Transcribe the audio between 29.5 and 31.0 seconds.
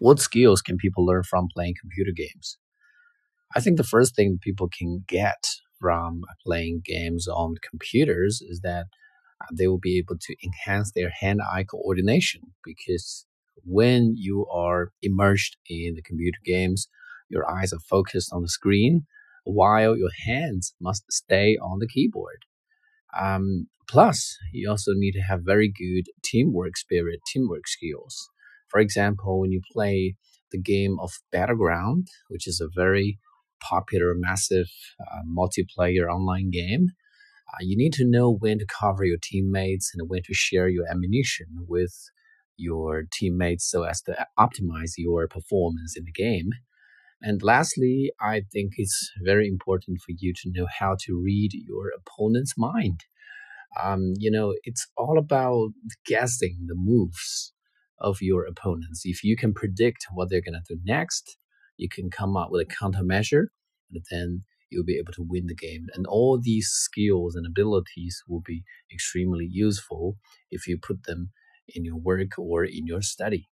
you play the game